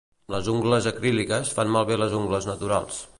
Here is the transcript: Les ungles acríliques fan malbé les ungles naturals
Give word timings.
Les 0.35 0.47
ungles 0.53 0.87
acríliques 0.91 1.53
fan 1.59 1.71
malbé 1.77 1.99
les 2.05 2.17
ungles 2.23 2.51
naturals 2.53 3.03